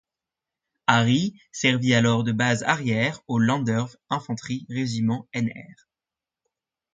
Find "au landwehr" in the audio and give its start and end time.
3.27-3.95